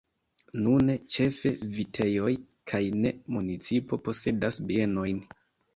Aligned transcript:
Nune 0.61 0.95
ĉefe 1.15 1.51
vitejoj 1.77 2.33
kaj 2.73 2.83
la 2.97 3.15
municipo 3.37 4.05
posedas 4.09 4.63
bienojn. 4.73 5.27